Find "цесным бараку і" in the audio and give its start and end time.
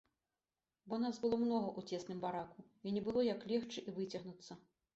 2.01-2.97